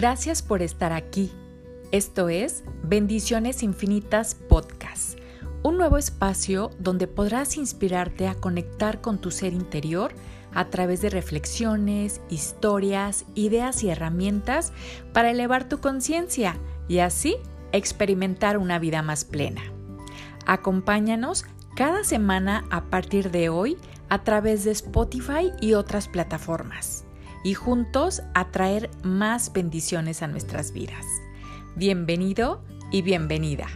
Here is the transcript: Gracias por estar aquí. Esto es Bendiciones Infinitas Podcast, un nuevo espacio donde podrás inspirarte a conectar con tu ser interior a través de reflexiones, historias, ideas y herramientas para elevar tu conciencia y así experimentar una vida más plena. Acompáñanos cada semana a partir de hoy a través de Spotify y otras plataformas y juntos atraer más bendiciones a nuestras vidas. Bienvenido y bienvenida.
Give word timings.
Gracias 0.00 0.40
por 0.40 0.62
estar 0.62 0.94
aquí. 0.94 1.30
Esto 1.92 2.30
es 2.30 2.64
Bendiciones 2.82 3.62
Infinitas 3.62 4.34
Podcast, 4.34 5.18
un 5.62 5.76
nuevo 5.76 5.98
espacio 5.98 6.70
donde 6.78 7.06
podrás 7.06 7.58
inspirarte 7.58 8.26
a 8.26 8.34
conectar 8.34 9.02
con 9.02 9.20
tu 9.20 9.30
ser 9.30 9.52
interior 9.52 10.14
a 10.54 10.70
través 10.70 11.02
de 11.02 11.10
reflexiones, 11.10 12.22
historias, 12.30 13.26
ideas 13.34 13.84
y 13.84 13.90
herramientas 13.90 14.72
para 15.12 15.32
elevar 15.32 15.68
tu 15.68 15.80
conciencia 15.80 16.56
y 16.88 17.00
así 17.00 17.36
experimentar 17.72 18.56
una 18.56 18.78
vida 18.78 19.02
más 19.02 19.26
plena. 19.26 19.60
Acompáñanos 20.46 21.44
cada 21.76 22.04
semana 22.04 22.64
a 22.70 22.84
partir 22.84 23.30
de 23.30 23.50
hoy 23.50 23.76
a 24.08 24.24
través 24.24 24.64
de 24.64 24.70
Spotify 24.70 25.52
y 25.60 25.74
otras 25.74 26.08
plataformas 26.08 27.04
y 27.42 27.54
juntos 27.54 28.22
atraer 28.34 28.90
más 29.02 29.52
bendiciones 29.52 30.22
a 30.22 30.28
nuestras 30.28 30.72
vidas. 30.72 31.06
Bienvenido 31.76 32.64
y 32.90 33.02
bienvenida. 33.02 33.66